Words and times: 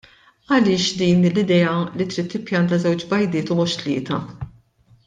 Għaliex 0.55 0.85
din 1.01 1.27
l-idea 1.29 1.75
li 1.99 2.09
trid 2.15 2.33
tippjanta 2.33 2.81
żewġ 2.87 3.07
bajdiet 3.13 3.55
u 3.57 3.61
mhux 3.61 3.81
tlieta? 3.85 4.25